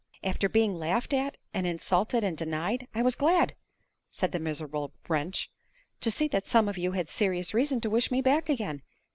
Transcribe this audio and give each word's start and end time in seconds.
"After 0.23 0.49
being 0.49 0.73
laughed 0.79 1.13
at 1.13 1.37
and 1.53 1.67
insulted 1.67 2.23
and 2.23 2.35
denied, 2.35 2.87
I 2.95 3.03
was 3.03 3.13
glad," 3.13 3.55
said 4.09 4.31
the 4.31 4.39
miserable 4.39 4.95
wretch, 5.07 5.51
"to 5.99 6.09
see 6.09 6.27
that 6.29 6.47
some 6.47 6.67
of 6.67 6.75
you 6.75 6.93
had 6.93 7.07
serious 7.07 7.53
reason 7.53 7.79
to 7.81 7.89
wish 7.91 8.09
me 8.09 8.19
back 8.19 8.49
again. 8.49 8.81